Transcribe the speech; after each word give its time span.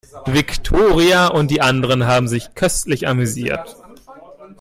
Viktoria 0.25 1.27
und 1.27 1.51
die 1.51 1.61
anderen 1.61 2.07
haben 2.07 2.27
sich 2.27 2.55
köstlich 2.55 3.07
amüsiert. 3.07 3.75